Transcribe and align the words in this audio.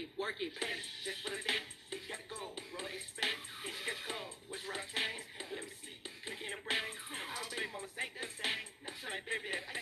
it, 0.00 0.08
work 0.16 0.40
it. 0.40 0.52
Just 1.04 1.20
for 1.20 1.30
the 1.30 1.42
day, 1.44 1.60
bitch 1.92 2.08
gotta 2.08 2.24
go. 2.24 2.56
Roll 2.72 2.88
a 2.88 2.96
spin, 3.04 3.28
bitch 3.60 3.80
got 3.84 4.00
cold. 4.08 4.32
What's 4.48 4.64
rock 4.64 4.80
chain? 4.88 5.20
Let 5.52 5.64
me 5.68 5.74
see, 5.76 6.00
click 6.24 6.40
in 6.40 6.56
brain. 6.64 6.92
I'll 7.36 7.48
baby 7.52 7.68
mama 7.72 7.88
say 7.92 8.08
the 8.16 8.24
same. 8.24 8.64
Now 8.80 8.96
show 8.96 9.12
my 9.12 9.20
baby 9.28 9.52
that 9.52 9.68
I 9.68 9.79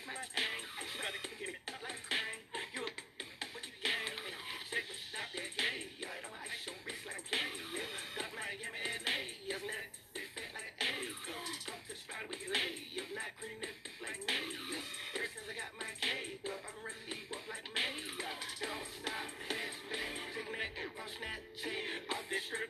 Don't 22.49 22.65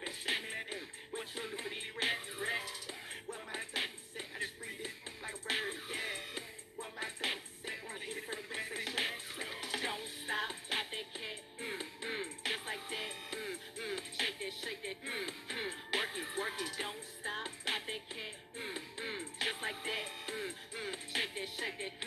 stop, 10.25 10.51
pop 10.67 10.85
that 10.91 11.07
cat, 11.15 11.39
mm, 11.59 11.79
mm, 12.03 12.27
just 12.43 12.65
like 12.67 12.83
that, 12.91 13.11
mm, 13.31 13.55
mm, 13.79 13.97
shake 14.19 14.35
that, 14.39 14.51
shake 14.51 14.83
that, 14.83 14.99
mm, 14.99 15.27
mm, 15.47 15.71
work 15.95 16.11
it, 16.11 16.27
work 16.35 16.51
it, 16.59 16.71
don't 16.75 16.99
stop, 16.99 17.47
pop 17.63 17.79
that 17.87 18.03
cat, 18.11 18.35
mm, 18.51 18.75
mm, 18.99 19.21
just 19.39 19.61
like 19.63 19.79
that, 19.87 20.05
mm, 20.27 20.51
mm, 20.75 20.93
shake 21.07 21.31
that, 21.35 21.47
shake 21.47 21.79
that, 21.79 21.98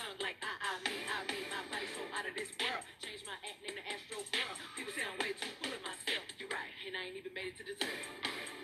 tongue 0.00 0.16
like 0.24 0.40
ah, 0.40 0.48
ah, 0.48 0.64
I, 0.64 0.80
I 0.80 0.88
mean, 0.88 1.04
ah, 1.12 1.20
I 1.20 1.24
mean, 1.28 1.44
my 1.52 1.60
body 1.68 1.88
so 1.92 2.00
out 2.16 2.24
of 2.24 2.32
this 2.32 2.48
world, 2.56 2.80
change 3.04 3.20
my 3.28 3.36
act 3.44 3.60
name 3.60 3.76
to 3.76 3.84
Astro 3.84 4.24
Girl, 4.32 4.52
people 4.72 4.92
say 4.96 5.04
I'm 5.04 5.20
way 5.20 5.36
too 5.36 5.52
full 5.60 5.72
of 5.76 5.82
myself, 5.84 6.24
you're 6.40 6.48
right, 6.48 6.72
and 6.88 6.96
I 6.96 7.12
ain't 7.12 7.20
even 7.20 7.36
made 7.36 7.52
it 7.52 7.56
to 7.60 7.64
dessert, 7.68 8.00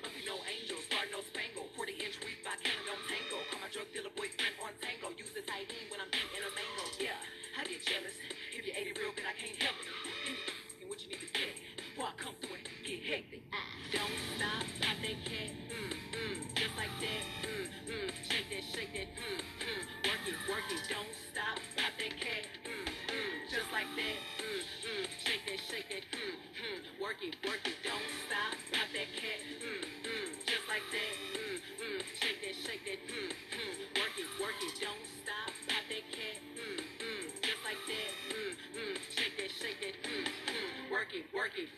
must 0.01 0.17
be 0.17 0.25
no 0.25 0.41
angel, 0.49 0.81
star 0.89 1.05
no 1.13 1.21
spangle, 1.21 1.69
40 1.77 1.93
inch 2.01 2.17
weave 2.25 2.41
by 2.41 2.57
Canada 2.65 2.89
on 2.89 3.01
tango, 3.05 3.37
call 3.53 3.61
my 3.61 3.69
drug 3.69 3.89
dealer 3.93 4.13
boyfriend 4.17 4.57
on 4.65 4.73
tango, 4.81 5.13
use 5.13 5.29
tight 5.45 5.69
end 5.69 5.93
when 5.93 6.01
I'm 6.01 6.09
eating 6.09 6.41
a 6.41 6.53
mango, 6.57 6.85
yeah, 7.05 7.21
I 7.61 7.69
get 7.69 7.85
jealous, 7.85 8.17
if 8.57 8.63
you 8.65 8.73
ate 8.73 8.89
it 8.89 8.97
real 8.97 9.13
good, 9.13 9.29
I 9.29 9.37
can't 9.37 9.61
help 9.61 9.77
it, 9.77 9.93
and 10.81 10.89
what 10.89 11.05
you 11.05 11.13
need 11.13 11.21
to 11.21 11.31
get, 11.37 11.53
before 11.77 12.09
I 12.09 12.15
come 12.17 12.33
through 12.41 12.57
and 12.57 12.65
get 12.81 13.05
hectic, 13.05 13.46
Sparky. 41.47 41.69